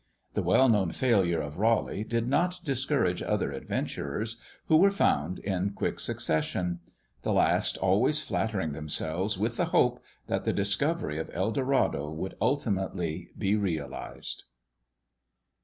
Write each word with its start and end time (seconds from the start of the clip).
The 0.33 0.41
well 0.41 0.67
known 0.67 0.89
failure 0.93 1.41
of 1.41 1.59
Raleigh 1.59 2.03
did 2.03 2.27
not 2.27 2.59
discourage 2.63 3.21
other 3.21 3.51
adventurers, 3.51 4.39
who 4.65 4.77
were 4.77 4.89
found 4.89 5.37
in 5.37 5.73
quick 5.75 5.99
succession; 5.99 6.79
the 7.21 7.31
last 7.31 7.77
always 7.77 8.19
flattering 8.19 8.71
themselves 8.71 9.37
with 9.37 9.57
the 9.57 9.65
hope 9.65 9.99
that 10.25 10.43
the 10.43 10.53
discovery 10.53 11.19
of 11.19 11.29
El 11.35 11.51
Dorado 11.51 12.09
would 12.13 12.35
ultimately 12.41 13.29
be 13.37 13.55
realized. 13.55 14.45